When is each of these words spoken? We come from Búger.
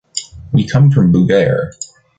We 0.51 0.67
come 0.67 0.89
from 0.89 1.11
Búger. 1.13 1.73